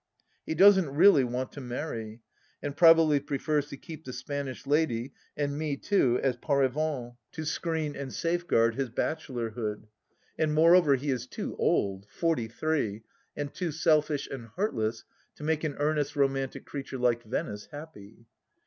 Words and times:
He 0.47 0.55
doesn't, 0.55 0.89
really, 0.89 1.23
want 1.23 1.51
to 1.51 1.61
marry, 1.61 2.21
and 2.59 2.75
probably 2.75 3.19
prefers 3.19 3.67
to 3.67 3.77
keep 3.77 4.03
the 4.03 4.11
Spanish 4.13 4.65
lady, 4.65 5.13
and 5.37 5.55
me 5.55 5.77
too 5.77 6.19
as 6.23 6.37
paravents, 6.37 6.69
60 6.69 6.79
THE 6.81 6.97
LAST 6.97 7.13
DITCH 7.13 7.35
to 7.35 7.45
screen 7.45 7.95
and 7.95 8.11
safeguard 8.11 8.73
his 8.73 8.89
bachelorhood. 8.89 9.85
And 10.39 10.55
moreover 10.55 10.95
he 10.95 11.11
is 11.11 11.27
too 11.27 11.55
old— 11.57 12.07
^forty 12.19 12.51
three— 12.51 13.03
and 13.37 13.53
too 13.53 13.71
selfish 13.71 14.27
and 14.27 14.47
heartless 14.47 15.03
to 15.35 15.43
make 15.43 15.63
an 15.63 15.75
earnest, 15.77 16.15
romantic 16.15 16.65
creature 16.65 16.97
like 16.97 17.21
Venice 17.21 17.67
happy. 17.71 18.25